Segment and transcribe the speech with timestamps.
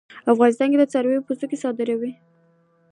[0.31, 2.11] افغانستان د څارویو پوستکي صادروي